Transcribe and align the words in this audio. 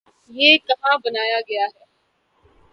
یہ 0.31 0.57
کہاں 0.67 0.97
بنایا 0.97 1.39
گیا 1.39 1.65
ہے؟ 1.65 1.83